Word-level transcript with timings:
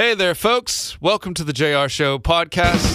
Hey 0.00 0.14
there, 0.14 0.34
folks. 0.34 0.98
Welcome 1.02 1.34
to 1.34 1.44
the 1.44 1.52
JAYAR 1.52 1.90
Show 1.90 2.18
podcast. 2.18 2.94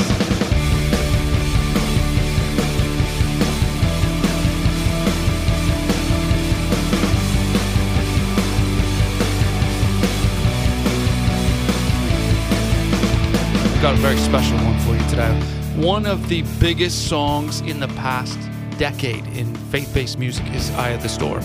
We've 13.72 13.82
got 13.84 13.94
a 13.94 13.98
very 13.98 14.18
special 14.18 14.58
one 14.58 14.80
for 14.80 14.96
you 14.96 15.08
today. 15.08 15.32
One 15.76 16.08
of 16.08 16.28
the 16.28 16.42
biggest 16.60 17.08
songs 17.08 17.62
in 17.62 17.80
the 17.80 17.88
past 17.90 18.40
decade 18.80 19.28
in 19.28 19.54
faith 19.70 19.94
based 19.94 20.18
music 20.18 20.48
is 20.56 20.72
Eye 20.72 20.90
of 20.90 21.04
the 21.04 21.10
Storm. 21.10 21.44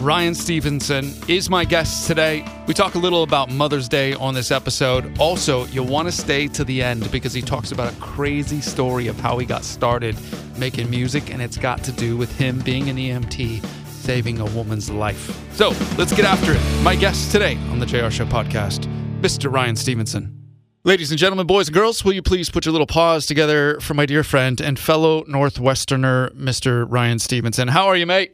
Ryan 0.00 0.34
Stevenson 0.34 1.12
is 1.28 1.50
my 1.50 1.66
guest 1.66 2.06
today. 2.06 2.42
We 2.66 2.72
talk 2.72 2.94
a 2.94 2.98
little 2.98 3.22
about 3.22 3.50
Mother's 3.50 3.86
Day 3.86 4.14
on 4.14 4.32
this 4.32 4.50
episode. 4.50 5.18
Also, 5.18 5.66
you'll 5.66 5.88
want 5.88 6.08
to 6.08 6.12
stay 6.12 6.48
to 6.48 6.64
the 6.64 6.82
end 6.82 7.12
because 7.12 7.34
he 7.34 7.42
talks 7.42 7.70
about 7.70 7.92
a 7.92 7.96
crazy 7.96 8.62
story 8.62 9.08
of 9.08 9.20
how 9.20 9.36
he 9.36 9.44
got 9.44 9.62
started 9.62 10.16
making 10.56 10.88
music, 10.88 11.30
and 11.30 11.42
it's 11.42 11.58
got 11.58 11.84
to 11.84 11.92
do 11.92 12.16
with 12.16 12.34
him 12.38 12.60
being 12.60 12.88
an 12.88 12.96
EMT 12.96 13.62
saving 13.88 14.40
a 14.40 14.46
woman's 14.46 14.88
life. 14.88 15.38
So 15.54 15.68
let's 15.98 16.14
get 16.14 16.24
after 16.24 16.54
it. 16.54 16.82
My 16.82 16.96
guest 16.96 17.30
today 17.30 17.56
on 17.68 17.78
the 17.78 17.84
JAYAR 17.86 18.10
Show 18.10 18.24
podcast, 18.24 18.86
Mr. 19.20 19.52
Ryan 19.52 19.76
Stevenson. 19.76 20.34
Ladies 20.82 21.10
and 21.10 21.18
gentlemen, 21.18 21.46
boys 21.46 21.68
and 21.68 21.74
girls, 21.74 22.02
will 22.06 22.14
you 22.14 22.22
please 22.22 22.48
put 22.48 22.64
your 22.64 22.72
little 22.72 22.86
paws 22.86 23.26
together 23.26 23.78
for 23.80 23.92
my 23.92 24.06
dear 24.06 24.24
friend 24.24 24.62
and 24.62 24.78
fellow 24.78 25.24
Northwesterner, 25.24 26.30
Mr. 26.30 26.86
Ryan 26.88 27.18
Stevenson? 27.18 27.68
How 27.68 27.86
are 27.86 27.96
you, 27.96 28.06
mate? 28.06 28.32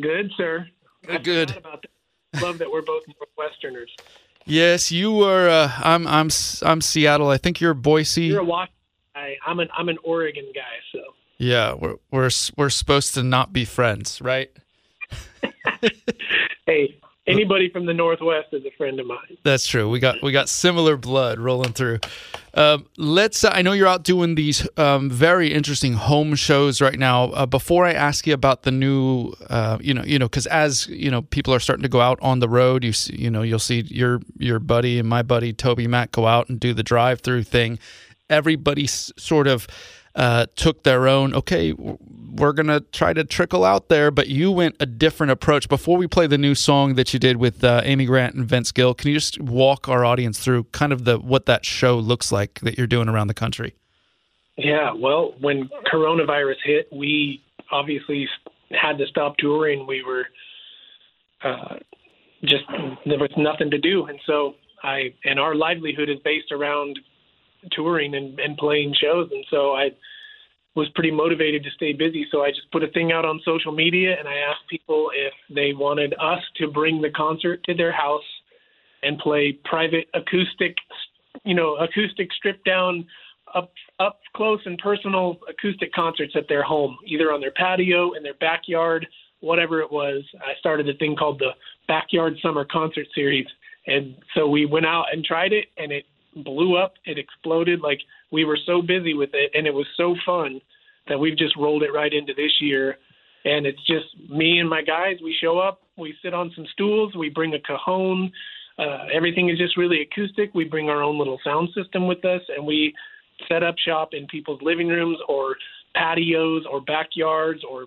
Good, 0.00 0.30
sir. 0.36 0.68
Good, 1.06 1.24
good. 1.24 1.64
Love 2.40 2.58
that 2.58 2.70
we're 2.70 2.82
both 2.82 3.04
Northwesterners. 3.06 3.88
Yes, 4.44 4.92
you 4.92 5.12
were. 5.12 5.48
Uh, 5.48 5.72
I'm. 5.78 6.06
I'm. 6.06 6.28
I'm 6.62 6.80
Seattle. 6.80 7.28
I 7.28 7.36
think 7.36 7.60
you're 7.60 7.74
Boise. 7.74 8.22
You're 8.24 8.40
a 8.40 8.44
Washington 8.44 8.74
guy. 9.14 9.36
I'm 9.46 9.60
an. 9.60 9.68
I'm 9.76 9.88
an 9.88 9.98
Oregon 10.04 10.46
guy. 10.54 10.62
So. 10.92 11.00
Yeah, 11.38 11.74
we're 11.74 11.96
we're 12.10 12.30
we're 12.56 12.70
supposed 12.70 13.14
to 13.14 13.22
not 13.22 13.52
be 13.52 13.64
friends, 13.64 14.20
right? 14.20 14.50
hey, 16.66 16.98
anybody 17.26 17.70
from 17.70 17.86
the 17.86 17.94
Northwest 17.94 18.48
is 18.52 18.64
a 18.64 18.70
friend 18.76 18.98
of 19.00 19.06
mine. 19.06 19.36
That's 19.42 19.66
true. 19.66 19.88
We 19.88 19.98
got 19.98 20.22
we 20.22 20.32
got 20.32 20.48
similar 20.48 20.96
blood 20.96 21.38
rolling 21.38 21.72
through. 21.72 21.98
Um, 22.54 22.86
let's. 22.96 23.44
Uh, 23.44 23.50
I 23.52 23.62
know 23.62 23.72
you're 23.72 23.86
out 23.86 24.04
doing 24.04 24.34
these 24.34 24.66
um, 24.76 25.10
very 25.10 25.52
interesting 25.52 25.94
home 25.94 26.34
shows 26.34 26.80
right 26.80 26.98
now. 26.98 27.24
Uh, 27.24 27.46
before 27.46 27.84
I 27.86 27.92
ask 27.92 28.26
you 28.26 28.34
about 28.34 28.62
the 28.62 28.70
new, 28.70 29.32
uh, 29.50 29.78
you 29.80 29.92
know, 29.92 30.04
you 30.04 30.18
know, 30.18 30.26
because 30.26 30.46
as 30.46 30.86
you 30.88 31.10
know, 31.10 31.22
people 31.22 31.52
are 31.52 31.60
starting 31.60 31.82
to 31.82 31.88
go 31.88 32.00
out 32.00 32.18
on 32.22 32.40
the 32.40 32.48
road. 32.48 32.84
You 32.84 32.92
see, 32.92 33.16
you 33.16 33.30
know, 33.30 33.42
you'll 33.42 33.58
see 33.58 33.80
your 33.82 34.20
your 34.38 34.58
buddy 34.58 34.98
and 34.98 35.08
my 35.08 35.22
buddy 35.22 35.52
Toby 35.52 35.86
Mac 35.86 36.12
go 36.12 36.26
out 36.26 36.48
and 36.48 36.58
do 36.58 36.72
the 36.72 36.82
drive-through 36.82 37.44
thing. 37.44 37.78
Everybody 38.28 38.86
sort 38.86 39.46
of 39.46 39.66
uh, 40.16 40.46
took 40.56 40.82
their 40.82 41.06
own. 41.06 41.34
Okay, 41.34 41.74
we're 42.38 42.52
gonna 42.52 42.80
try 42.80 43.12
to 43.12 43.24
trickle 43.24 43.64
out 43.64 43.88
there, 43.88 44.10
but 44.10 44.28
you 44.28 44.50
went 44.50 44.76
a 44.80 44.86
different 44.86 45.30
approach. 45.30 45.68
Before 45.68 45.96
we 45.96 46.06
play 46.06 46.26
the 46.26 46.38
new 46.38 46.54
song 46.54 46.94
that 46.94 47.12
you 47.12 47.18
did 47.18 47.36
with 47.36 47.64
uh, 47.64 47.82
Amy 47.84 48.06
Grant 48.06 48.34
and 48.34 48.46
Vince 48.46 48.72
Gill, 48.72 48.94
can 48.94 49.08
you 49.08 49.14
just 49.14 49.40
walk 49.40 49.88
our 49.88 50.04
audience 50.04 50.38
through 50.38 50.64
kind 50.64 50.92
of 50.92 51.04
the 51.04 51.18
what 51.18 51.46
that 51.46 51.64
show 51.64 51.98
looks 51.98 52.30
like 52.30 52.60
that 52.60 52.78
you're 52.78 52.86
doing 52.86 53.08
around 53.08 53.28
the 53.28 53.34
country? 53.34 53.74
Yeah, 54.56 54.92
well, 54.94 55.34
when 55.40 55.68
coronavirus 55.92 56.56
hit, 56.64 56.88
we 56.90 57.42
obviously 57.70 58.26
had 58.70 58.98
to 58.98 59.06
stop 59.06 59.36
touring. 59.38 59.86
We 59.86 60.02
were 60.02 60.24
uh, 61.44 61.76
just 62.44 62.64
there 63.04 63.18
was 63.18 63.30
nothing 63.36 63.70
to 63.70 63.78
do, 63.78 64.06
and 64.06 64.18
so 64.26 64.54
I 64.82 65.14
and 65.24 65.38
our 65.38 65.54
livelihood 65.54 66.08
is 66.08 66.18
based 66.24 66.52
around 66.52 66.98
touring 67.72 68.14
and, 68.14 68.38
and 68.38 68.56
playing 68.56 68.94
shows, 69.00 69.28
and 69.32 69.44
so 69.50 69.72
I 69.72 69.90
was 70.76 70.88
pretty 70.94 71.10
motivated 71.10 71.64
to 71.64 71.70
stay 71.70 71.94
busy. 71.94 72.26
So 72.30 72.42
I 72.42 72.50
just 72.50 72.70
put 72.70 72.84
a 72.84 72.88
thing 72.88 73.10
out 73.10 73.24
on 73.24 73.40
social 73.44 73.72
media 73.72 74.14
and 74.18 74.28
I 74.28 74.36
asked 74.36 74.68
people 74.68 75.10
if 75.14 75.32
they 75.52 75.72
wanted 75.72 76.14
us 76.20 76.40
to 76.58 76.68
bring 76.68 77.00
the 77.00 77.10
concert 77.10 77.64
to 77.64 77.74
their 77.74 77.92
house 77.92 78.22
and 79.02 79.18
play 79.18 79.58
private 79.64 80.06
acoustic, 80.12 80.76
you 81.44 81.54
know, 81.54 81.76
acoustic 81.76 82.30
stripped 82.34 82.64
down, 82.64 83.06
up 83.54 83.72
up 84.00 84.20
close 84.34 84.60
and 84.66 84.78
personal 84.78 85.38
acoustic 85.48 85.92
concerts 85.94 86.34
at 86.36 86.46
their 86.48 86.62
home, 86.62 86.98
either 87.06 87.32
on 87.32 87.40
their 87.40 87.52
patio, 87.52 88.12
in 88.12 88.22
their 88.22 88.34
backyard, 88.34 89.06
whatever 89.40 89.80
it 89.80 89.90
was. 89.90 90.22
I 90.40 90.58
started 90.58 90.88
a 90.88 90.94
thing 90.94 91.16
called 91.16 91.38
the 91.38 91.52
Backyard 91.88 92.34
Summer 92.42 92.66
Concert 92.70 93.06
Series. 93.14 93.46
And 93.86 94.16
so 94.34 94.48
we 94.48 94.66
went 94.66 94.84
out 94.84 95.06
and 95.12 95.24
tried 95.24 95.52
it 95.52 95.66
and 95.78 95.90
it 95.92 96.04
blew 96.44 96.76
up. 96.76 96.94
It 97.04 97.18
exploded. 97.18 97.80
Like 97.80 98.00
we 98.30 98.44
were 98.44 98.58
so 98.66 98.82
busy 98.82 99.14
with 99.14 99.30
it, 99.32 99.50
and 99.54 99.66
it 99.66 99.74
was 99.74 99.86
so 99.96 100.14
fun 100.24 100.60
that 101.08 101.18
we've 101.18 101.38
just 101.38 101.56
rolled 101.56 101.82
it 101.82 101.92
right 101.92 102.12
into 102.12 102.34
this 102.34 102.52
year. 102.60 102.96
And 103.44 103.64
it's 103.64 103.84
just 103.86 104.06
me 104.28 104.58
and 104.58 104.68
my 104.68 104.82
guys. 104.82 105.16
We 105.22 105.36
show 105.40 105.58
up, 105.58 105.82
we 105.96 106.14
sit 106.22 106.34
on 106.34 106.52
some 106.56 106.66
stools, 106.72 107.14
we 107.14 107.28
bring 107.28 107.54
a 107.54 107.60
cajon. 107.60 108.32
Uh, 108.78 109.06
everything 109.14 109.48
is 109.48 109.56
just 109.56 109.76
really 109.76 110.02
acoustic. 110.02 110.52
We 110.54 110.64
bring 110.64 110.90
our 110.90 111.02
own 111.02 111.18
little 111.18 111.38
sound 111.44 111.68
system 111.74 112.06
with 112.06 112.24
us, 112.24 112.42
and 112.54 112.66
we 112.66 112.92
set 113.48 113.62
up 113.62 113.76
shop 113.78 114.10
in 114.12 114.26
people's 114.26 114.60
living 114.62 114.88
rooms 114.88 115.18
or 115.28 115.56
patios 115.94 116.64
or 116.70 116.80
backyards 116.80 117.62
or 117.70 117.86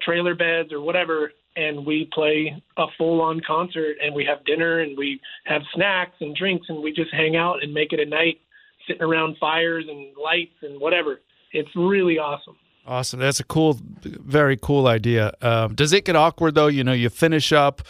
trailer 0.00 0.34
beds 0.34 0.72
or 0.72 0.80
whatever 0.80 1.32
and 1.58 1.84
we 1.84 2.08
play 2.12 2.54
a 2.76 2.86
full 2.96 3.20
on 3.20 3.40
concert 3.44 3.96
and 4.02 4.14
we 4.14 4.24
have 4.24 4.44
dinner 4.44 4.78
and 4.78 4.96
we 4.96 5.20
have 5.44 5.62
snacks 5.74 6.14
and 6.20 6.36
drinks 6.36 6.66
and 6.68 6.82
we 6.82 6.92
just 6.92 7.12
hang 7.12 7.36
out 7.36 7.62
and 7.62 7.74
make 7.74 7.92
it 7.92 7.98
a 7.98 8.06
night 8.06 8.40
sitting 8.86 9.02
around 9.02 9.36
fires 9.38 9.84
and 9.88 10.16
lights 10.16 10.54
and 10.62 10.80
whatever. 10.80 11.20
It's 11.52 11.70
really 11.74 12.18
awesome. 12.18 12.56
Awesome. 12.86 13.20
That's 13.20 13.40
a 13.40 13.44
cool, 13.44 13.78
very 14.02 14.56
cool 14.56 14.86
idea. 14.86 15.32
Um, 15.42 15.74
does 15.74 15.92
it 15.92 16.04
get 16.04 16.16
awkward 16.16 16.54
though? 16.54 16.68
You 16.68 16.84
know, 16.84 16.92
you 16.92 17.10
finish 17.10 17.52
up, 17.52 17.82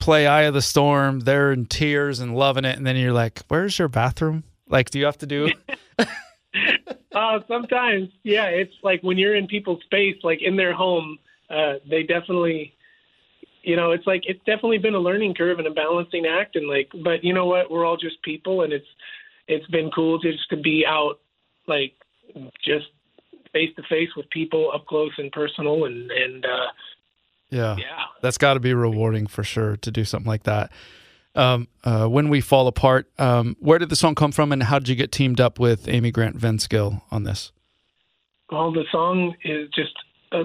play 0.00 0.26
Eye 0.26 0.42
of 0.42 0.54
the 0.54 0.62
Storm, 0.62 1.20
they're 1.20 1.52
in 1.52 1.66
tears 1.66 2.18
and 2.20 2.36
loving 2.36 2.64
it, 2.64 2.76
and 2.76 2.86
then 2.86 2.96
you're 2.96 3.12
like, 3.12 3.40
"Where's 3.48 3.78
your 3.78 3.88
bathroom?" 3.88 4.44
Like, 4.68 4.90
do 4.90 4.98
you 4.98 5.06
have 5.06 5.18
to 5.18 5.26
do? 5.26 5.50
uh, 7.14 7.40
sometimes, 7.48 8.10
yeah. 8.24 8.46
It's 8.46 8.74
like 8.82 9.00
when 9.02 9.16
you're 9.16 9.34
in 9.34 9.46
people's 9.46 9.82
space, 9.84 10.16
like 10.22 10.42
in 10.42 10.56
their 10.56 10.74
home, 10.74 11.18
uh, 11.52 11.74
they 11.88 12.02
definitely 12.02 12.74
you 13.62 13.76
know, 13.76 13.92
it's 13.92 14.06
like 14.06 14.22
it's 14.26 14.40
definitely 14.40 14.78
been 14.78 14.94
a 14.94 14.98
learning 14.98 15.34
curve 15.34 15.58
and 15.58 15.68
a 15.68 15.70
balancing 15.70 16.26
act, 16.26 16.56
and 16.56 16.68
like, 16.68 16.90
but 17.02 17.22
you 17.22 17.32
know 17.32 17.46
what? 17.46 17.70
We're 17.70 17.84
all 17.84 17.96
just 17.96 18.20
people, 18.22 18.62
and 18.62 18.72
it's 18.72 18.86
it's 19.46 19.66
been 19.68 19.90
cool 19.94 20.18
just 20.18 20.48
to 20.50 20.56
be 20.56 20.84
out, 20.86 21.20
like, 21.66 21.94
just 22.64 22.86
face 23.52 23.70
to 23.76 23.82
face 23.88 24.08
with 24.16 24.28
people 24.30 24.70
up 24.74 24.86
close 24.86 25.12
and 25.16 25.30
personal, 25.30 25.84
and 25.84 26.10
and 26.10 26.44
uh, 26.44 26.66
yeah, 27.50 27.76
yeah, 27.76 28.04
that's 28.20 28.38
got 28.38 28.54
to 28.54 28.60
be 28.60 28.74
rewarding 28.74 29.26
for 29.26 29.44
sure 29.44 29.76
to 29.76 29.90
do 29.90 30.04
something 30.04 30.28
like 30.28 30.42
that. 30.44 30.72
Um, 31.34 31.68
uh, 31.84 32.06
when 32.08 32.28
we 32.28 32.40
fall 32.40 32.66
apart, 32.66 33.10
um, 33.18 33.56
where 33.60 33.78
did 33.78 33.88
the 33.88 33.96
song 33.96 34.14
come 34.14 34.32
from, 34.32 34.52
and 34.52 34.64
how 34.64 34.78
did 34.80 34.88
you 34.88 34.96
get 34.96 35.12
teamed 35.12 35.40
up 35.40 35.58
with 35.58 35.88
Amy 35.88 36.10
Grant 36.10 36.36
Vince 36.36 36.66
Gill 36.66 37.02
on 37.10 37.24
this? 37.24 37.52
Well, 38.50 38.72
the 38.72 38.84
song 38.90 39.34
is 39.44 39.70
just 39.70 39.94
a 40.32 40.44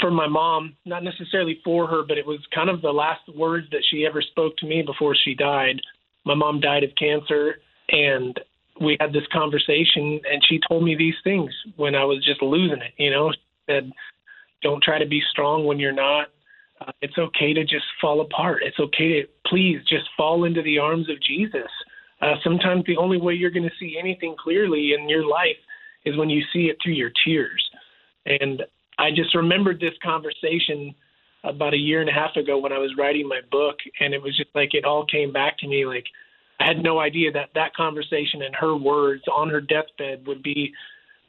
for 0.00 0.10
my 0.10 0.26
mom, 0.26 0.76
not 0.84 1.02
necessarily 1.02 1.60
for 1.64 1.86
her, 1.86 2.02
but 2.06 2.18
it 2.18 2.26
was 2.26 2.40
kind 2.54 2.68
of 2.70 2.82
the 2.82 2.90
last 2.90 3.22
words 3.34 3.66
that 3.70 3.84
she 3.90 4.06
ever 4.06 4.22
spoke 4.22 4.56
to 4.58 4.66
me 4.66 4.82
before 4.82 5.14
she 5.14 5.34
died. 5.34 5.80
My 6.24 6.34
mom 6.34 6.60
died 6.60 6.84
of 6.84 6.90
cancer, 6.98 7.56
and 7.90 8.38
we 8.80 8.96
had 9.00 9.12
this 9.12 9.26
conversation, 9.32 10.20
and 10.30 10.42
she 10.48 10.60
told 10.68 10.84
me 10.84 10.94
these 10.94 11.14
things 11.24 11.50
when 11.76 11.94
I 11.94 12.04
was 12.04 12.24
just 12.24 12.42
losing 12.42 12.82
it. 12.82 12.92
You 12.98 13.10
know, 13.10 13.32
she 13.32 13.38
said, 13.66 13.92
"Don't 14.62 14.82
try 14.82 14.98
to 14.98 15.06
be 15.06 15.22
strong 15.30 15.64
when 15.64 15.78
you're 15.78 15.92
not. 15.92 16.30
Uh, 16.80 16.92
it's 17.00 17.16
okay 17.16 17.54
to 17.54 17.64
just 17.64 17.86
fall 18.00 18.20
apart. 18.20 18.62
It's 18.62 18.78
okay 18.78 19.22
to 19.22 19.28
please 19.46 19.80
just 19.88 20.08
fall 20.16 20.44
into 20.44 20.62
the 20.62 20.78
arms 20.78 21.08
of 21.08 21.20
Jesus. 21.22 21.70
Uh, 22.20 22.34
sometimes 22.44 22.84
the 22.84 22.96
only 22.98 23.18
way 23.18 23.34
you're 23.34 23.50
going 23.50 23.68
to 23.68 23.76
see 23.78 23.96
anything 23.98 24.34
clearly 24.38 24.92
in 24.92 25.08
your 25.08 25.26
life 25.26 25.56
is 26.04 26.16
when 26.16 26.28
you 26.28 26.42
see 26.52 26.66
it 26.66 26.76
through 26.82 26.94
your 26.94 27.12
tears." 27.24 27.64
And 28.26 28.62
I 28.98 29.10
just 29.10 29.34
remembered 29.34 29.80
this 29.80 29.94
conversation 30.02 30.94
about 31.44 31.74
a 31.74 31.78
year 31.78 32.00
and 32.00 32.10
a 32.10 32.12
half 32.12 32.36
ago 32.36 32.58
when 32.58 32.72
I 32.72 32.78
was 32.78 32.94
writing 32.98 33.28
my 33.28 33.40
book, 33.50 33.76
and 34.00 34.14
it 34.14 34.22
was 34.22 34.36
just 34.36 34.50
like 34.54 34.74
it 34.74 34.84
all 34.84 35.06
came 35.06 35.32
back 35.32 35.58
to 35.58 35.68
me. 35.68 35.86
Like 35.86 36.06
I 36.58 36.66
had 36.66 36.82
no 36.82 36.98
idea 36.98 37.32
that 37.32 37.50
that 37.54 37.74
conversation 37.74 38.42
and 38.42 38.54
her 38.56 38.76
words 38.76 39.22
on 39.32 39.50
her 39.50 39.60
deathbed 39.60 40.26
would 40.26 40.42
be 40.42 40.72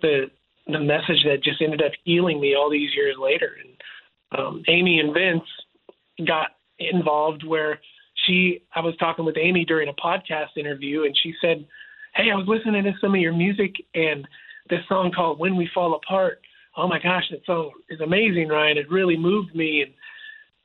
the 0.02 0.32
the 0.68 0.80
message 0.80 1.24
that 1.24 1.44
just 1.44 1.62
ended 1.62 1.82
up 1.82 1.94
healing 2.04 2.42
me 2.42 2.54
all 2.56 2.70
these 2.70 2.94
years 2.94 3.16
later. 3.22 3.56
And 3.64 4.40
um, 4.40 4.64
Amy 4.68 5.00
and 5.00 5.14
Vince 5.14 5.48
got 6.28 6.48
involved 6.80 7.46
where 7.46 7.80
she 8.26 8.62
I 8.76 8.82
was 8.82 8.96
talking 8.98 9.26
with 9.26 9.38
Amy 9.38 9.66
during 9.66 9.90
a 9.90 9.94
podcast 9.94 10.58
interview, 10.58 11.04
and 11.04 11.16
she 11.22 11.34
said, 11.42 11.66
"Hey, 12.16 12.32
I 12.32 12.36
was 12.36 12.48
listening 12.48 12.84
to 12.84 12.94
some 13.02 13.14
of 13.14 13.22
your 13.22 13.34
music 13.34 13.76
and." 13.94 14.28
This 14.70 14.82
song 14.90 15.14
called 15.16 15.40
"When 15.40 15.56
We 15.56 15.70
Fall 15.74 15.96
Apart," 15.96 16.42
oh 16.78 16.88
my 16.88 17.00
gosh, 17.00 17.24
that 17.32 17.46
song 17.46 17.72
is 17.90 18.00
amazing, 18.00 18.48
Ryan. 18.50 18.78
It 18.78 18.90
really 18.90 19.18
moved 19.18 19.56
me. 19.56 19.82
And 19.82 19.94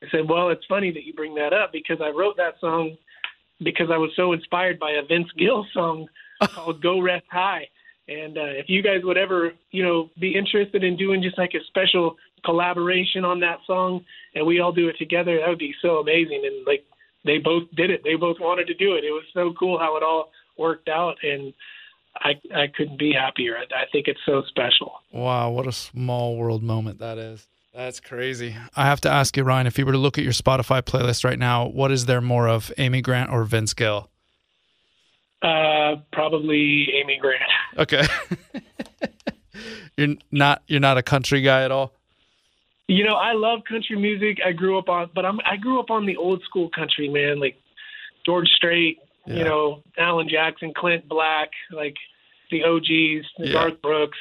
I 0.03 0.11
said, 0.11 0.29
well, 0.29 0.49
it's 0.49 0.65
funny 0.69 0.91
that 0.91 1.03
you 1.03 1.13
bring 1.13 1.35
that 1.35 1.53
up 1.53 1.71
because 1.73 1.97
I 2.01 2.09
wrote 2.09 2.37
that 2.37 2.59
song 2.61 2.95
because 3.63 3.87
I 3.91 3.97
was 3.97 4.11
so 4.15 4.33
inspired 4.33 4.79
by 4.79 4.91
a 4.91 5.05
Vince 5.05 5.29
Gill 5.37 5.65
song 5.73 6.07
called 6.53 6.81
"Go 6.81 7.01
Rest 7.01 7.25
High." 7.31 7.67
And 8.07 8.37
uh, 8.37 8.51
if 8.59 8.65
you 8.67 8.83
guys 8.83 8.99
would 9.03 9.17
ever, 9.17 9.53
you 9.71 9.83
know, 9.83 10.09
be 10.19 10.35
interested 10.37 10.83
in 10.83 10.97
doing 10.97 11.23
just 11.23 11.37
like 11.37 11.53
a 11.53 11.63
special 11.67 12.17
collaboration 12.43 13.23
on 13.23 13.39
that 13.39 13.59
song, 13.65 14.03
and 14.35 14.45
we 14.45 14.59
all 14.59 14.73
do 14.73 14.89
it 14.89 14.97
together, 14.97 15.39
that 15.39 15.47
would 15.47 15.59
be 15.59 15.73
so 15.81 15.97
amazing. 15.97 16.43
And 16.45 16.65
like 16.67 16.83
they 17.25 17.37
both 17.37 17.63
did 17.75 17.89
it, 17.89 18.01
they 18.03 18.15
both 18.15 18.37
wanted 18.39 18.67
to 18.67 18.73
do 18.73 18.95
it. 18.95 19.05
It 19.05 19.11
was 19.11 19.23
so 19.33 19.53
cool 19.57 19.79
how 19.79 19.95
it 19.95 20.03
all 20.03 20.31
worked 20.57 20.89
out, 20.89 21.15
and 21.23 21.53
I 22.15 22.33
I 22.55 22.67
couldn't 22.67 22.99
be 22.99 23.13
happier. 23.13 23.57
I, 23.57 23.63
I 23.81 23.85
think 23.91 24.07
it's 24.07 24.19
so 24.25 24.43
special. 24.47 24.93
Wow, 25.11 25.49
what 25.51 25.67
a 25.67 25.71
small 25.71 26.37
world 26.37 26.63
moment 26.63 26.99
that 26.99 27.17
is. 27.17 27.47
That's 27.73 27.99
crazy. 27.99 28.55
I 28.75 28.85
have 28.85 29.01
to 29.01 29.09
ask 29.09 29.35
you, 29.35 29.43
Ryan, 29.43 29.65
if 29.65 29.79
you 29.79 29.85
were 29.85 29.93
to 29.93 29.97
look 29.97 30.19
at 30.19 30.23
your 30.23 30.33
Spotify 30.33 30.83
playlist 30.83 31.25
right 31.25 31.39
now, 31.39 31.65
what 31.67 31.91
is 31.91 32.05
there 32.05 32.21
more 32.21 32.47
of, 32.47 32.71
Amy 32.77 33.01
Grant 33.01 33.31
or 33.31 33.43
Vince 33.45 33.73
Gill? 33.73 34.11
Uh, 35.41 35.95
probably 36.11 36.87
Amy 37.01 37.17
Grant. 37.19 37.41
Okay. 37.75 38.03
you're 39.97 40.15
not 40.31 40.61
you're 40.67 40.79
not 40.79 40.99
a 40.99 41.01
country 41.01 41.41
guy 41.41 41.63
at 41.63 41.71
all. 41.71 41.91
You 42.87 43.03
know, 43.03 43.15
I 43.15 43.33
love 43.33 43.61
country 43.67 43.97
music. 43.97 44.37
I 44.45 44.51
grew 44.51 44.77
up 44.77 44.89
on, 44.89 45.09
but 45.15 45.25
I'm 45.25 45.39
I 45.39 45.57
grew 45.57 45.79
up 45.79 45.89
on 45.89 46.05
the 46.05 46.17
old 46.17 46.43
school 46.43 46.69
country, 46.69 47.09
man, 47.09 47.39
like 47.39 47.55
George 48.27 48.47
Strait, 48.49 48.99
Yeah. 49.25 49.35
you 49.35 49.43
know, 49.45 49.83
Alan 49.97 50.27
Jackson, 50.29 50.73
Clint 50.75 51.07
Black, 51.07 51.49
like 51.71 51.95
the 52.51 52.63
OGs, 52.63 53.25
the 53.37 53.47
Yeah. 53.47 53.53
Garth 53.53 53.81
Brooks. 53.81 54.17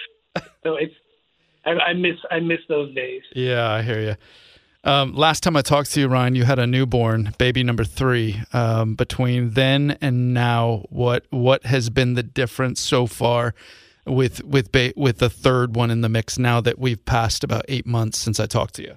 So 0.65 0.77
it's 0.77 0.95
I, 1.67 1.71
I 1.73 1.93
miss 1.93 2.17
I 2.31 2.41
miss 2.41 2.61
those 2.69 2.95
days. 2.95 3.23
Yeah, 3.35 3.69
I 3.71 3.83
hear 3.83 4.01
you. 4.01 4.17
Um, 4.85 5.15
last 5.15 5.43
time 5.45 5.57
I 5.57 5.63
talked 5.63 5.93
to 5.93 6.01
you, 6.01 6.09
Ryan, 6.09 6.35
you 6.35 6.43
had 6.45 6.59
a 6.59 6.67
newborn, 6.67 7.35
baby 7.39 7.63
number 7.63 7.85
three. 7.85 8.41
Um, 8.53 8.95
between 8.97 9.51
then 9.51 9.97
and 10.01 10.35
now, 10.35 10.85
what 10.89 11.25
what 11.31 11.67
has 11.67 11.89
been 11.91 12.15
the 12.15 12.23
difference 12.25 12.81
so 12.81 13.07
far 13.07 13.55
with 14.07 14.43
with 14.45 14.73
ba- 14.73 14.93
with 14.97 15.19
the 15.19 15.31
third 15.31 15.77
one 15.77 15.91
in 15.91 16.01
the 16.01 16.09
mix? 16.09 16.39
Now 16.39 16.61
that 16.63 16.79
we've 16.81 17.05
passed 17.05 17.45
about 17.45 17.65
eight 17.69 17.87
months 17.87 18.19
since 18.19 18.41
I 18.41 18.47
talked 18.47 18.75
to 18.75 18.83
you. 18.83 18.95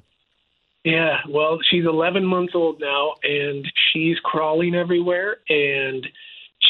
Yeah, 0.84 1.18
well, 1.28 1.58
she's 1.68 1.84
11 1.84 2.24
months 2.24 2.54
old 2.54 2.80
now, 2.80 3.14
and 3.24 3.66
she's 3.96 4.18
crawling 4.20 4.76
everywhere, 4.76 5.38
and 5.50 6.06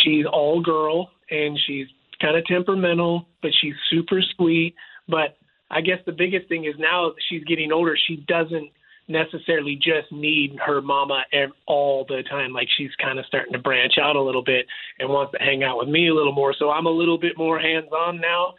she's 0.04 0.26
all 0.32 0.62
girl, 0.62 1.10
and 1.32 1.60
she's 1.66 1.88
kind 2.22 2.38
of 2.38 2.46
temperamental, 2.46 3.28
but 3.42 3.52
she's 3.60 3.74
super 3.90 4.22
sweet. 4.36 4.76
But 5.10 5.38
I 5.72 5.82
guess 5.82 5.98
the 6.06 6.12
biggest 6.12 6.48
thing 6.48 6.66
is 6.66 6.76
now 6.78 7.10
that 7.10 7.16
she's 7.28 7.44
getting 7.44 7.72
older, 7.72 7.98
she 8.08 8.24
doesn't 8.28 8.70
necessarily 9.08 9.76
just 9.76 10.12
need 10.12 10.58
her 10.66 10.82
mama 10.82 11.24
all 11.68 12.06
the 12.08 12.24
time. 12.30 12.54
Like 12.54 12.68
she's 12.78 12.90
kind 13.02 13.20
of 13.20 13.26
starting 13.26 13.54
to 13.54 13.60
branch 13.60 13.94
out 14.02 14.16
a 14.16 14.22
little 14.22 14.44
bit 14.44 14.66
and 15.00 15.10
wants 15.10 15.34
to 15.34 15.44
hang 15.44 15.64
out 15.64 15.78
with 15.78 15.90
me 15.90 16.10
a 16.10 16.14
little 16.14 16.34
more. 16.34 16.56
So 16.58 16.72
I'm 16.72 16.86
a 16.86 16.92
little 16.92 17.18
bit 17.18 17.38
more 17.38 17.60
hands 17.60 17.90
on 17.92 18.20
now, 18.22 18.54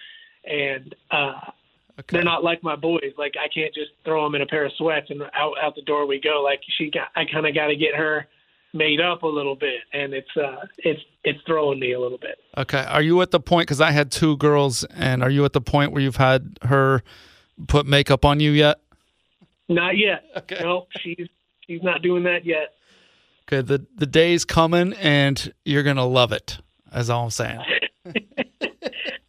and 0.44 0.94
uh, 1.10 1.40
Okay. 1.98 2.19
they're 2.19 2.24
not 2.24 2.44
like 2.44 2.62
my 2.62 2.76
boys. 2.76 3.12
Like 3.16 3.34
I 3.42 3.48
can't 3.48 3.72
just 3.72 3.92
throw 4.04 4.22
them 4.24 4.34
in 4.34 4.42
a 4.42 4.46
pair 4.46 4.66
of 4.66 4.72
sweats 4.76 5.06
and 5.08 5.22
out 5.34 5.54
out 5.62 5.74
the 5.74 5.82
door 5.82 6.06
we 6.06 6.20
go. 6.20 6.42
Like 6.44 6.60
she 6.76 6.90
got, 6.90 7.08
I 7.16 7.24
kind 7.24 7.46
of 7.46 7.54
got 7.54 7.69
to 7.69 7.76
get 7.76 7.94
her 7.94 8.26
made 8.72 9.00
up 9.00 9.22
a 9.22 9.26
little 9.26 9.56
bit, 9.56 9.80
and 9.92 10.12
it's 10.14 10.36
uh, 10.36 10.66
it's 10.78 11.00
it's 11.24 11.40
throwing 11.46 11.78
me 11.80 11.92
a 11.92 12.00
little 12.00 12.18
bit. 12.18 12.38
Okay. 12.56 12.84
Are 12.88 13.02
you 13.02 13.20
at 13.22 13.30
the 13.30 13.40
point? 13.40 13.66
Because 13.66 13.80
I 13.80 13.90
had 13.90 14.10
two 14.10 14.36
girls, 14.36 14.84
and 14.84 15.22
are 15.22 15.30
you 15.30 15.44
at 15.44 15.52
the 15.52 15.60
point 15.60 15.92
where 15.92 16.02
you've 16.02 16.16
had 16.16 16.58
her 16.62 17.02
put 17.66 17.86
makeup 17.86 18.24
on 18.24 18.40
you 18.40 18.50
yet? 18.50 18.78
Not 19.68 19.96
yet. 19.96 20.24
Okay. 20.36 20.60
No, 20.62 20.86
she's 21.00 21.28
she's 21.66 21.82
not 21.82 22.02
doing 22.02 22.24
that 22.24 22.44
yet. 22.44 22.74
Okay. 23.48 23.62
The 23.62 23.86
the 23.96 24.06
day's 24.06 24.44
coming, 24.44 24.92
and 24.94 25.52
you're 25.64 25.82
gonna 25.82 26.06
love 26.06 26.32
it. 26.32 26.58
That's 26.92 27.08
all 27.08 27.24
I'm 27.24 27.30
saying. 27.30 27.60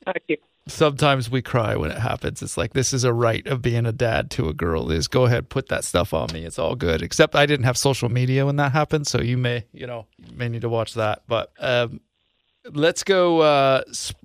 I 0.07 0.13
can't. 0.28 0.40
Sometimes 0.78 1.32
we 1.32 1.42
cry 1.42 1.76
when 1.76 1.90
it 1.90 1.98
happens. 1.98 2.44
It's 2.44 2.56
like 2.56 2.74
this 2.74 2.94
is 2.94 3.04
a 3.04 3.12
rite 3.12 3.48
of 3.48 3.64
being 3.64 3.88
a 3.88 3.92
dad 3.92 4.30
to 4.32 4.48
a 4.48 4.54
girl 4.54 4.92
is 4.92 5.08
go 5.08 5.26
ahead, 5.26 5.50
put 5.50 5.70
that 5.70 5.84
stuff 5.84 6.14
on 6.14 6.28
me. 6.32 6.46
It's 6.46 6.60
all 6.60 6.76
good. 6.76 7.02
Except 7.02 7.36
I 7.36 7.48
didn't 7.48 7.64
have 7.64 7.80
social 7.80 8.10
media 8.10 8.46
when 8.46 8.58
that 8.58 8.74
happened, 8.74 9.08
so 9.08 9.20
you 9.20 9.38
may, 9.38 9.66
you 9.74 9.88
know, 9.88 10.06
you 10.20 10.38
may 10.38 10.48
need 10.50 10.62
to 10.62 10.70
watch 10.70 10.94
that. 10.94 11.24
But 11.28 11.52
um, 11.58 12.00
let's 12.72 13.04
go 13.04 13.40
uh, 13.40 13.86
sp- 13.90 14.22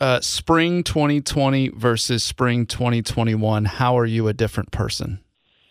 uh, 0.00 0.20
spring 0.20 0.82
2020 0.82 1.68
versus 1.68 2.24
spring 2.24 2.66
2021. 2.66 3.64
How 3.64 3.96
are 3.96 4.04
you 4.04 4.26
a 4.26 4.32
different 4.32 4.72
person? 4.72 5.20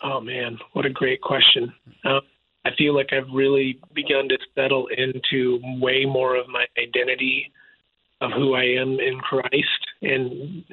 Oh 0.02 0.22
man, 0.22 0.60
what 0.72 0.86
a 0.86 0.90
great 0.90 1.20
question. 1.20 1.74
Um, 2.06 2.22
I 2.64 2.70
feel 2.78 2.96
like 2.96 3.10
I've 3.12 3.30
really 3.34 3.82
begun 3.94 4.30
to 4.30 4.38
settle 4.56 4.88
into 4.96 5.60
way 5.82 6.06
more 6.06 6.38
of 6.38 6.48
my 6.48 6.68
identity 6.78 7.52
of 8.22 8.32
who 8.32 8.54
I 8.54 8.64
am 8.64 9.00
in 9.00 9.20
Christ, 9.20 9.88
and 10.02 10.64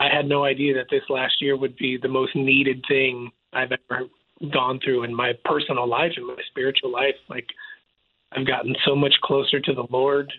I 0.00 0.08
had 0.14 0.26
no 0.26 0.44
idea 0.44 0.74
that 0.74 0.86
this 0.90 1.02
last 1.08 1.40
year 1.40 1.56
would 1.56 1.76
be 1.76 1.98
the 2.00 2.08
most 2.08 2.34
needed 2.36 2.84
thing 2.88 3.30
I've 3.52 3.72
ever 3.72 4.02
gone 4.52 4.80
through 4.84 5.04
in 5.04 5.14
my 5.14 5.32
personal 5.44 5.88
life 5.88 6.12
and 6.16 6.26
my 6.26 6.36
spiritual 6.50 6.92
life. 6.92 7.16
Like 7.28 7.46
I've 8.32 8.46
gotten 8.46 8.74
so 8.84 8.94
much 8.94 9.14
closer 9.22 9.60
to 9.60 9.74
the 9.74 9.86
Lord 9.90 10.32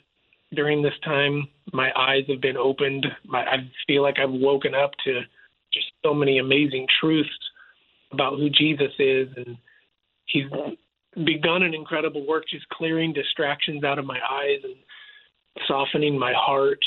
during 0.53 0.81
this 0.81 0.93
time. 1.03 1.47
My 1.73 1.91
eyes 1.97 2.23
have 2.29 2.41
been 2.41 2.57
opened. 2.57 3.05
My, 3.25 3.41
I 3.41 3.57
feel 3.87 4.01
like 4.01 4.19
I've 4.19 4.31
woken 4.31 4.73
up 4.73 4.91
to 5.05 5.21
just 5.73 5.87
so 6.03 6.13
many 6.13 6.39
amazing 6.39 6.87
truths 6.99 7.29
about 8.11 8.37
who 8.37 8.49
Jesus 8.49 8.91
is, 8.97 9.27
and 9.35 9.57
He's 10.25 10.45
begun 11.25 11.63
an 11.63 11.73
incredible 11.73 12.25
work 12.25 12.45
just 12.49 12.67
clearing 12.69 13.13
distractions 13.13 13.83
out 13.83 13.99
of 13.99 14.05
my 14.05 14.19
eyes 14.31 14.59
and 14.63 14.75
softening 15.67 16.17
my 16.17 16.33
heart 16.35 16.83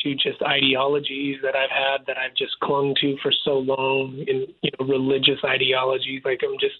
to 0.00 0.14
just 0.14 0.42
ideologies 0.42 1.36
that 1.42 1.54
I've 1.54 1.70
had 1.70 2.06
that 2.06 2.16
I've 2.16 2.34
just 2.34 2.58
clung 2.60 2.94
to 3.00 3.16
for 3.22 3.32
so 3.44 3.58
long 3.58 4.24
in 4.26 4.46
you 4.62 4.70
know 4.78 4.86
religious 4.86 5.38
ideologies. 5.44 6.22
Like 6.24 6.40
I'm 6.42 6.58
just 6.58 6.76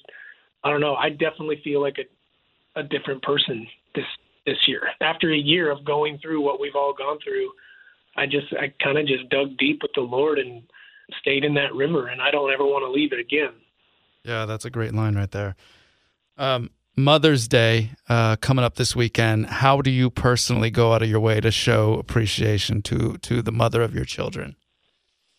I 0.65 0.71
don't 0.71 0.81
know. 0.81 0.95
I 0.95 1.11
definitely 1.11 1.61
feel 1.63 1.81
like 1.81 1.99
a 1.99 2.81
a 2.81 2.83
different 2.83 3.23
person 3.23 3.67
this 3.95 4.05
this 4.47 4.57
year. 4.67 4.83
After 5.01 5.33
a 5.33 5.37
year 5.37 5.71
of 5.71 5.85
going 5.85 6.19
through 6.19 6.41
what 6.41 6.61
we've 6.61 6.77
all 6.77 6.95
gone 6.97 7.19
through 7.23 7.51
I 8.17 8.27
just 8.27 8.53
I 8.53 8.73
kind 8.83 8.99
of 8.99 9.07
just 9.07 9.29
dug 9.31 9.57
deep 9.59 9.81
with 9.83 9.93
the 9.95 10.01
Lord 10.03 10.39
and 10.39 10.63
stayed 11.21 11.45
in 11.45 11.55
that 11.55 11.75
river 11.75 12.09
and 12.09 12.21
I 12.21 12.31
don't 12.31 12.53
ever 12.53 12.65
want 12.65 12.85
to 12.85 12.91
leave 12.91 13.13
it 13.13 13.19
again. 13.19 13.53
Yeah, 14.25 14.47
that's 14.47 14.65
a 14.65 14.71
great 14.71 14.95
line 14.95 15.17
right 15.17 15.31
there. 15.31 15.57
Um, 16.37 16.71
Mother's 17.05 17.49
Day 17.49 17.91
uh, 18.09 18.37
coming 18.37 18.65
up 18.65 18.77
this 18.77 18.95
weekend. 18.95 19.47
How 19.47 19.81
do 19.81 19.91
you 19.91 20.11
personally 20.11 20.71
go 20.71 20.93
out 20.93 21.03
of 21.03 21.09
your 21.09 21.21
way 21.21 21.41
to 21.41 21.51
show 21.51 21.95
appreciation 21.95 22.83
to 22.83 23.17
to 23.19 23.43
the 23.43 23.53
mother 23.53 23.83
of 23.83 23.95
your 23.95 24.05
children? 24.05 24.57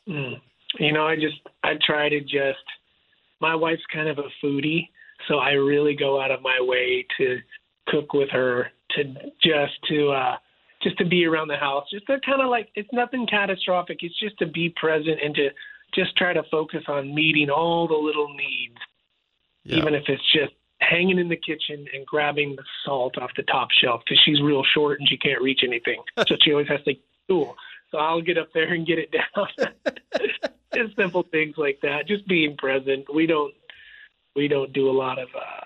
Mm. 0.08 0.42
You 0.80 0.92
know, 0.94 1.06
I 1.08 1.16
just 1.16 1.38
I 1.64 1.74
try 1.86 2.10
to 2.10 2.20
just. 2.22 2.60
My 3.40 3.56
wife's 3.56 3.82
kind 3.92 4.08
of 4.08 4.20
a 4.20 4.30
foodie, 4.46 4.90
so 5.28 5.38
I 5.40 5.52
really 5.54 5.96
go 5.96 6.22
out 6.22 6.30
of 6.30 6.44
my 6.44 6.60
way 6.62 7.06
to 7.18 7.40
cook 7.88 8.14
with 8.14 8.30
her 8.30 8.68
to 8.92 9.04
just 9.44 9.74
to 9.90 10.12
uh 10.12 10.36
just 10.84 10.98
to 11.00 11.06
be 11.06 11.26
around 11.26 11.48
the 11.48 11.58
house, 11.58 11.86
just 11.92 12.06
to 12.08 12.20
kind 12.26 12.42
of 12.42 12.50
like 12.50 12.70
it's 12.76 12.90
nothing 12.94 13.26
catastrophic. 13.28 14.00
It's 14.02 14.18
just 14.20 14.38
to 14.40 14.46
be 14.46 14.74
present 14.80 15.20
and 15.24 15.34
to 15.36 15.50
just 15.96 16.16
try 16.18 16.34
to 16.34 16.44
focus 16.52 16.84
on 16.88 17.14
meeting 17.16 17.50
all 17.50 17.88
the 17.88 17.96
little 17.96 18.30
needs, 18.34 18.78
Yeah. 19.64 19.78
even 19.78 19.96
if 19.96 20.04
it's 20.08 20.32
just 20.32 20.54
hanging 20.82 21.20
in 21.20 21.30
the 21.30 21.36
kitchen 21.38 21.88
and 21.94 22.06
grabbing 22.06 22.56
the 22.56 22.64
salt 22.86 23.18
off 23.18 23.32
the 23.38 23.44
top 23.44 23.70
shelf 23.72 24.02
because 24.04 24.22
she's 24.26 24.42
real 24.42 24.64
short 24.74 25.00
and 25.00 25.08
she 25.08 25.18
can't 25.18 25.42
reach 25.42 25.62
anything, 25.64 26.02
so 26.28 26.36
she 26.42 26.52
always 26.52 26.68
has 26.68 26.82
to 26.84 26.94
stool. 27.24 27.56
So 27.92 27.98
I'll 27.98 28.22
get 28.22 28.38
up 28.38 28.50
there 28.54 28.74
and 28.74 28.86
get 28.88 29.00
it 29.00 29.12
down. 29.36 29.48
just 30.74 30.96
simple 30.96 31.24
things 31.32 31.56
like 31.58 31.80
that. 31.82 32.08
Just 32.08 32.28
being 32.28 32.56
present. 32.58 33.14
We 33.14 33.28
don't 33.28 33.54
we 34.36 34.48
don't 34.48 34.72
do 34.72 34.90
a 34.90 34.94
lot 34.94 35.20
of 35.20 35.28
uh, 35.36 35.66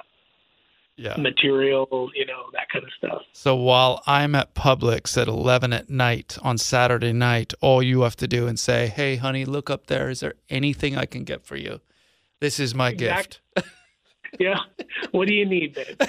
yeah. 0.97 1.15
material, 1.17 2.09
you 2.15 2.25
know, 2.25 2.45
that 2.53 2.67
kind 2.73 2.83
of 2.83 2.91
stuff. 2.97 3.21
So 3.33 3.55
while 3.55 4.01
I'm 4.07 4.33
at 4.33 4.55
Publix 4.55 5.21
at 5.21 5.27
11 5.27 5.71
at 5.71 5.87
night 5.89 6.37
on 6.41 6.57
Saturday 6.57 7.13
night, 7.13 7.53
all 7.61 7.83
you 7.83 8.01
have 8.01 8.15
to 8.17 8.27
do 8.27 8.47
and 8.47 8.59
say, 8.59 8.87
"Hey, 8.87 9.17
honey, 9.17 9.45
look 9.45 9.69
up 9.69 9.85
there. 9.87 10.09
Is 10.09 10.21
there 10.21 10.33
anything 10.49 10.97
I 10.97 11.05
can 11.05 11.23
get 11.23 11.45
for 11.45 11.55
you? 11.55 11.81
This 12.39 12.59
is 12.59 12.73
my 12.73 12.89
Exact- 12.89 13.41
gift." 13.55 13.69
Yeah. 14.39 14.59
what 15.11 15.27
do 15.27 15.33
you 15.33 15.45
need, 15.45 15.73
babe? 15.73 16.01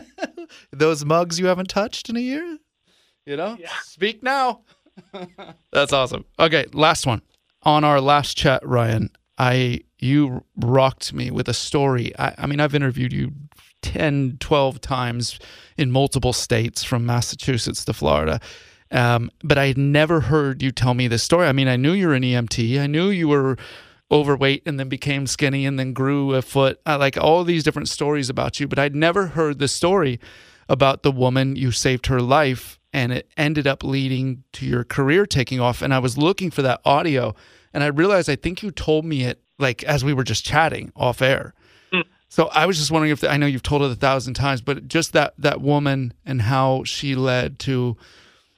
Those 0.72 1.04
mugs 1.04 1.38
you 1.38 1.46
haven't 1.46 1.68
touched 1.68 2.08
in 2.08 2.16
a 2.16 2.20
year? 2.20 2.58
You 3.26 3.36
know? 3.36 3.56
Yeah. 3.58 3.70
Speak 3.82 4.22
now. 4.22 4.62
That's 5.72 5.92
awesome. 5.92 6.24
Okay, 6.38 6.66
last 6.72 7.06
one. 7.06 7.22
On 7.62 7.84
our 7.84 8.00
last 8.00 8.36
chat, 8.36 8.66
Ryan, 8.66 9.10
I 9.38 9.80
you 9.98 10.44
rocked 10.56 11.12
me 11.12 11.30
with 11.30 11.48
a 11.48 11.54
story. 11.54 12.12
I, 12.18 12.34
I 12.38 12.46
mean, 12.46 12.60
I've 12.60 12.74
interviewed 12.74 13.12
you 13.12 13.32
10, 13.82 14.38
12 14.40 14.80
times 14.80 15.38
in 15.76 15.92
multiple 15.92 16.32
states 16.32 16.82
from 16.82 17.06
Massachusetts 17.06 17.84
to 17.84 17.92
Florida. 17.92 18.40
Um, 18.90 19.30
but 19.42 19.58
I 19.58 19.68
had 19.68 19.78
never 19.78 20.20
heard 20.20 20.60
you 20.62 20.70
tell 20.70 20.94
me 20.94 21.08
this 21.08 21.22
story. 21.22 21.46
I 21.46 21.52
mean, 21.52 21.68
I 21.68 21.76
knew 21.76 21.92
you 21.92 22.08
were 22.08 22.14
an 22.14 22.22
EMT. 22.24 22.80
I 22.80 22.86
knew 22.86 23.08
you 23.08 23.28
were 23.28 23.56
overweight 24.12 24.62
and 24.66 24.78
then 24.78 24.88
became 24.88 25.26
skinny 25.26 25.64
and 25.64 25.78
then 25.78 25.92
grew 25.92 26.34
a 26.34 26.42
foot. 26.42 26.80
I 26.84 26.96
like 26.96 27.16
all 27.16 27.42
these 27.42 27.64
different 27.64 27.88
stories 27.88 28.28
about 28.28 28.60
you, 28.60 28.68
but 28.68 28.78
I'd 28.78 28.94
never 28.94 29.28
heard 29.28 29.58
the 29.58 29.68
story 29.68 30.20
about 30.68 31.02
the 31.02 31.10
woman 31.10 31.56
you 31.56 31.72
saved 31.72 32.06
her 32.06 32.20
life 32.20 32.78
and 32.92 33.10
it 33.12 33.30
ended 33.36 33.66
up 33.66 33.82
leading 33.82 34.44
to 34.52 34.66
your 34.66 34.84
career 34.84 35.24
taking 35.24 35.60
off. 35.60 35.80
And 35.80 35.94
I 35.94 35.98
was 35.98 36.18
looking 36.18 36.50
for 36.50 36.62
that 36.62 36.80
audio 36.84 37.34
and 37.72 37.82
I 37.82 37.86
realized 37.86 38.28
I 38.28 38.36
think 38.36 38.62
you 38.62 38.70
told 38.70 39.04
me 39.04 39.24
it 39.24 39.42
like 39.58 39.82
as 39.84 40.04
we 40.04 40.12
were 40.12 40.24
just 40.24 40.44
chatting 40.44 40.92
off 40.94 41.22
air. 41.22 41.54
Mm. 41.92 42.04
So 42.28 42.48
I 42.48 42.66
was 42.66 42.78
just 42.78 42.90
wondering 42.90 43.12
if 43.12 43.24
I 43.24 43.36
know 43.36 43.46
you've 43.46 43.62
told 43.62 43.82
it 43.82 43.90
a 43.90 43.94
thousand 43.96 44.34
times, 44.34 44.60
but 44.60 44.88
just 44.88 45.12
that 45.14 45.34
that 45.38 45.60
woman 45.60 46.12
and 46.26 46.42
how 46.42 46.84
she 46.84 47.14
led 47.14 47.58
to 47.60 47.96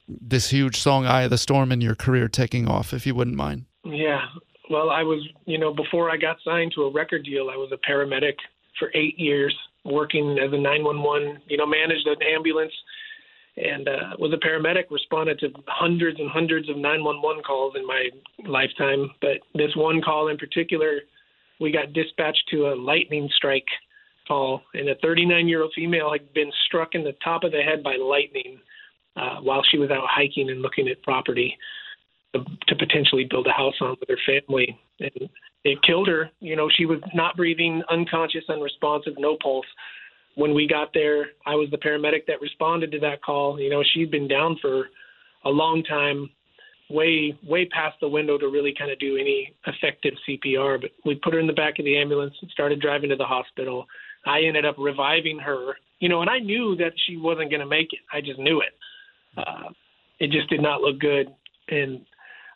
this 0.07 0.49
huge 0.49 0.77
song 0.77 1.05
"Eye 1.05 1.23
of 1.23 1.29
the 1.29 1.37
Storm" 1.37 1.71
in 1.71 1.81
your 1.81 1.95
career 1.95 2.27
taking 2.27 2.67
off, 2.67 2.93
if 2.93 3.07
you 3.07 3.15
wouldn't 3.15 3.37
mind. 3.37 3.65
Yeah. 3.83 4.25
Well, 4.69 4.89
I 4.89 5.03
was, 5.03 5.25
you 5.45 5.57
know, 5.57 5.73
before 5.73 6.09
I 6.09 6.17
got 6.17 6.37
signed 6.43 6.71
to 6.75 6.83
a 6.83 6.91
record 6.91 7.23
deal, 7.23 7.49
I 7.51 7.55
was 7.55 7.71
a 7.71 7.89
paramedic 7.89 8.35
for 8.79 8.91
eight 8.95 9.17
years, 9.19 9.55
working 9.83 10.37
as 10.43 10.51
a 10.51 10.57
911. 10.57 11.41
You 11.47 11.57
know, 11.57 11.65
managed 11.65 12.07
an 12.07 12.17
ambulance 12.33 12.73
and 13.57 13.87
uh, 13.87 14.15
was 14.17 14.33
a 14.33 14.45
paramedic. 14.45 14.85
Responded 14.89 15.39
to 15.39 15.49
hundreds 15.67 16.19
and 16.19 16.29
hundreds 16.29 16.69
of 16.69 16.77
911 16.77 17.43
calls 17.43 17.75
in 17.75 17.85
my 17.85 18.09
lifetime, 18.47 19.11
but 19.21 19.37
this 19.53 19.75
one 19.75 20.01
call 20.01 20.29
in 20.29 20.37
particular, 20.37 21.01
we 21.59 21.71
got 21.71 21.93
dispatched 21.93 22.43
to 22.51 22.67
a 22.67 22.75
lightning 22.75 23.29
strike 23.35 23.67
call, 24.27 24.61
and 24.73 24.89
a 24.89 24.95
39-year-old 24.95 25.71
female 25.75 26.11
had 26.11 26.33
been 26.33 26.51
struck 26.65 26.95
in 26.95 27.03
the 27.03 27.15
top 27.23 27.43
of 27.43 27.51
the 27.51 27.61
head 27.61 27.83
by 27.83 27.95
lightning 27.95 28.59
uh, 29.15 29.37
while 29.41 29.61
she 29.69 29.77
was 29.77 29.91
out 29.91 30.03
hiking 30.09 30.49
and 30.49 30.61
looking 30.61 30.87
at 30.87 31.01
property 31.03 31.55
to, 32.39 32.75
potentially 32.75 33.27
build 33.29 33.47
a 33.47 33.51
house 33.51 33.75
on 33.81 33.95
with 33.99 34.09
her 34.09 34.17
family, 34.25 34.77
and 34.99 35.29
it 35.63 35.77
killed 35.83 36.07
her. 36.07 36.29
You 36.39 36.55
know, 36.55 36.69
she 36.75 36.85
was 36.85 36.99
not 37.13 37.35
breathing, 37.35 37.81
unconscious, 37.89 38.43
unresponsive, 38.49 39.13
no 39.17 39.37
pulse 39.41 39.65
when 40.35 40.53
we 40.53 40.67
got 40.67 40.93
there, 40.93 41.27
I 41.45 41.55
was 41.55 41.69
the 41.71 41.77
paramedic 41.77 42.25
that 42.27 42.41
responded 42.41 42.91
to 42.91 42.99
that 42.99 43.23
call. 43.23 43.59
You 43.59 43.69
know, 43.69 43.83
she'd 43.93 44.11
been 44.11 44.27
down 44.27 44.57
for 44.61 44.89
a 45.45 45.49
long 45.49 45.83
time, 45.83 46.29
way 46.89 47.37
way 47.47 47.65
past 47.65 47.95
the 48.01 48.07
window 48.07 48.37
to 48.37 48.47
really 48.47 48.73
kind 48.77 48.91
of 48.91 48.99
do 48.99 49.17
any 49.17 49.53
effective 49.65 50.13
CPR. 50.27 50.79
But 50.81 50.91
we 51.05 51.15
put 51.15 51.33
her 51.33 51.39
in 51.39 51.47
the 51.47 51.53
back 51.53 51.79
of 51.79 51.85
the 51.85 51.97
ambulance 51.97 52.33
and 52.41 52.51
started 52.51 52.81
driving 52.81 53.09
to 53.09 53.15
the 53.15 53.25
hospital. 53.25 53.87
I 54.25 54.41
ended 54.41 54.65
up 54.65 54.75
reviving 54.77 55.39
her. 55.39 55.75
You 55.99 56.09
know, 56.09 56.21
and 56.21 56.29
I 56.29 56.39
knew 56.39 56.75
that 56.77 56.91
she 57.07 57.15
wasn't 57.15 57.49
going 57.49 57.61
to 57.61 57.65
make 57.65 57.93
it. 57.93 57.99
I 58.11 58.19
just 58.19 58.37
knew 58.37 58.61
it. 58.61 58.73
Uh, 59.37 59.69
it 60.19 60.31
just 60.31 60.49
did 60.49 60.61
not 60.61 60.81
look 60.81 60.99
good, 60.99 61.27
and 61.69 62.01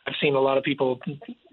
I've 0.06 0.14
seen 0.20 0.34
a 0.34 0.40
lot 0.40 0.58
of 0.58 0.64
people 0.64 0.98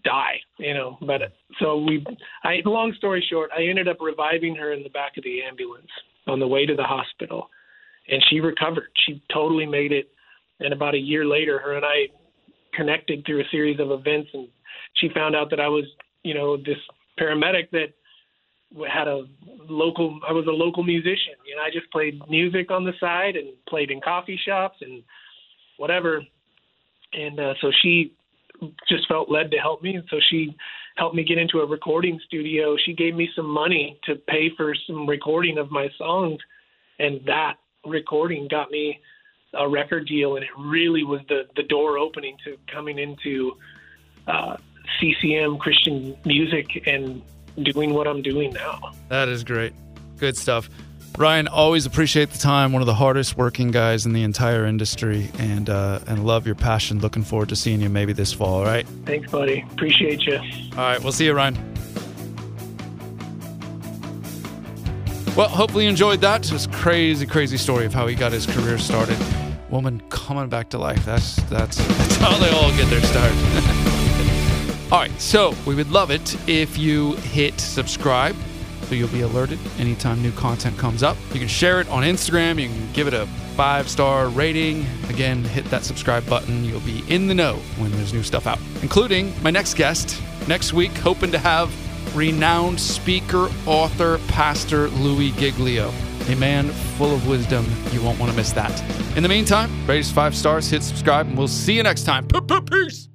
die. 0.04 0.40
You 0.58 0.74
know, 0.74 0.98
but 1.02 1.22
so 1.60 1.78
we. 1.78 2.06
I 2.44 2.58
long 2.66 2.94
story 2.98 3.26
short, 3.30 3.52
I 3.58 3.64
ended 3.64 3.88
up 3.88 3.98
reviving 4.00 4.56
her 4.56 4.74
in 4.74 4.84
the 4.84 4.90
back 4.90 5.18
of 5.18 5.24
the 5.24 5.44
ambulance 5.44 5.90
on 6.28 6.40
the 6.40 6.48
way 6.48 6.66
to 6.66 6.76
the 6.76 6.84
hospital, 6.84 7.50
and 8.08 8.24
she 8.30 8.40
recovered. 8.40 8.90
She 9.06 9.22
totally 9.34 9.66
made 9.66 9.92
it. 9.92 10.10
And 10.60 10.74
about 10.74 10.96
a 10.96 11.00
year 11.00 11.26
later, 11.26 11.60
her 11.60 11.76
and 11.76 11.86
I 11.86 12.08
connected 12.74 13.26
through 13.26 13.42
a 13.42 13.50
series 13.52 13.80
of 13.80 13.92
events, 13.92 14.30
and 14.34 14.48
she 14.96 15.10
found 15.14 15.36
out 15.36 15.50
that 15.52 15.60
I 15.60 15.68
was, 15.68 15.86
you 16.24 16.34
know, 16.34 16.58
this 16.58 16.78
paramedic 17.20 17.70
that 17.72 17.94
had 18.92 19.08
a 19.08 19.24
local. 19.70 20.20
I 20.28 20.32
was 20.32 20.46
a 20.48 20.52
local 20.52 20.84
musician. 20.84 21.36
You 21.46 21.56
know, 21.56 21.62
I 21.62 21.70
just 21.72 21.92
played 21.92 22.20
music 22.30 22.72
on 22.72 22.84
the 22.84 22.94
side 23.00 23.36
and 23.36 23.50
played 23.68 23.92
in 23.92 24.02
coffee 24.02 24.40
shops 24.44 24.78
and 24.82 25.04
whatever. 25.78 26.22
And 27.14 27.40
uh, 27.40 27.54
so 27.62 27.72
she 27.82 28.14
just 28.88 29.08
felt 29.08 29.30
led 29.30 29.52
to 29.52 29.58
help 29.58 29.82
me, 29.82 29.96
and 29.96 30.04
so 30.10 30.18
she 30.30 30.56
helped 30.96 31.16
me 31.16 31.24
get 31.24 31.38
into 31.38 31.60
a 31.60 31.66
recording 31.66 32.20
studio. 32.26 32.76
She 32.86 32.94
gave 32.94 33.16
me 33.16 33.30
some 33.36 33.48
money 33.48 34.00
to 34.06 34.16
pay 34.16 34.52
for 34.56 34.74
some 34.88 35.08
recording 35.08 35.58
of 35.58 35.72
my 35.72 35.90
songs, 35.98 36.40
and 37.00 37.22
that 37.26 37.56
recording 37.86 38.48
got 38.48 38.72
me 38.72 39.00
a 39.54 39.68
record 39.68 40.08
deal, 40.08 40.36
and 40.36 40.44
it 40.44 40.52
really 40.58 41.04
was 41.04 41.22
the 41.30 41.44
the 41.56 41.64
door 41.64 41.98
opening 41.98 42.38
to 42.44 42.58
coming 42.72 43.00
into 43.00 43.54
uh, 44.28 44.58
CCM 45.00 45.58
Christian 45.58 46.18
music 46.26 46.84
and 46.86 47.22
doing 47.64 47.94
what 47.94 48.08
I'm 48.08 48.22
doing 48.22 48.54
now. 48.54 48.80
That 49.10 49.30
is 49.30 49.44
great. 49.44 49.74
Good 50.18 50.38
stuff. 50.38 50.70
Ryan, 51.18 51.48
always 51.48 51.88
appreciate 51.88 52.30
the 52.30 52.38
time. 52.38 52.74
One 52.74 52.84
of 52.84 52.86
the 52.86 52.94
hardest 52.94 53.38
working 53.38 53.72
guys 53.72 54.06
in 54.06 54.14
the 54.14 54.22
entire 54.22 54.68
industry, 54.68 55.32
and 55.40 55.68
uh, 55.68 56.00
and 56.06 56.28
love 56.28 56.46
your 56.46 56.54
passion. 56.54 57.00
Looking 57.00 57.24
forward 57.24 57.50
to 57.50 57.56
seeing 57.56 57.82
you 57.82 57.90
maybe 57.90 58.14
this 58.14 58.32
fall. 58.32 58.60
All 58.60 58.66
right. 58.66 58.86
Thanks, 59.06 59.32
buddy. 59.32 59.66
Appreciate 59.72 60.28
you. 60.28 60.38
All 60.38 60.78
right, 60.78 61.02
we'll 61.02 61.12
see 61.12 61.26
you, 61.26 61.34
Ryan. 61.34 61.56
Well, 65.36 65.50
hopefully 65.50 65.86
you 65.86 65.90
enjoyed 65.90 66.22
that. 66.22 66.44
Just 66.44 66.72
crazy, 66.72 67.26
crazy 67.26 67.58
story 67.58 67.86
of 67.86 67.94
how 67.96 68.06
he 68.06 68.14
got 68.14 68.32
his 68.32 68.46
career 68.46 68.78
started. 68.78 69.18
Woman 69.72 70.02
coming 70.10 70.50
back 70.50 70.70
to 70.70 70.78
life. 70.78 71.04
That's 71.04 71.38
that's 71.44 71.78
that's 71.98 72.16
how 72.18 72.38
they 72.38 72.52
all 72.52 72.70
get 72.78 72.90
their 72.92 73.02
start. 73.02 73.32
all 74.92 75.00
right, 75.00 75.20
so 75.20 75.56
we 75.66 75.74
would 75.74 75.90
love 75.90 76.12
it 76.12 76.38
if 76.48 76.78
you 76.78 77.14
hit 77.16 77.60
subscribe 77.60 78.36
so 78.88 78.96
you'll 78.96 79.10
be 79.10 79.22
alerted 79.22 79.60
anytime 79.80 80.22
new 80.22 80.32
content 80.32 80.78
comes 80.78 81.04
up. 81.04 81.18
You 81.34 81.40
can 81.40 81.50
share 81.50 81.82
it 81.82 81.90
on 81.90 82.04
Instagram, 82.04 82.62
you 82.62 82.70
can 82.70 82.94
give 82.94 83.08
it 83.08 83.14
a 83.14 83.26
five 83.56 83.90
star 83.90 84.30
rating. 84.30 84.86
Again, 85.10 85.44
hit 85.44 85.66
that 85.66 85.84
subscribe 85.84 86.28
button. 86.28 86.64
You'll 86.64 86.80
be 86.82 87.04
in 87.14 87.28
the 87.28 87.34
know 87.34 87.56
when 87.78 87.92
there's 87.92 88.14
new 88.14 88.24
stuff 88.24 88.48
out, 88.48 88.60
including 88.82 89.34
my 89.44 89.52
next 89.52 89.74
guest 89.74 90.22
next 90.48 90.74
week, 90.74 90.96
hoping 90.98 91.32
to 91.32 91.40
have 91.40 91.70
renowned 92.16 92.80
speaker, 92.80 93.50
author, 93.66 94.20
pastor 94.30 94.90
Louis 94.90 95.32
Giglio. 95.32 95.92
A 96.30 96.36
man 96.36 96.68
full 96.98 97.14
of 97.14 97.28
wisdom. 97.28 97.66
You 97.92 98.02
won't 98.02 98.20
want 98.20 98.32
to 98.32 98.38
miss 98.38 98.52
that. 98.52 98.72
In 99.16 99.24
the 99.24 99.30
meantime, 99.30 99.72
us 99.90 100.12
five 100.12 100.36
stars, 100.36 100.70
hit 100.70 100.84
subscribe, 100.84 101.28
and 101.28 101.38
we'll 101.38 101.48
see 101.48 101.76
you 101.76 101.84
next 101.84 102.04
time. 102.04 102.28
Peace. 102.28 103.08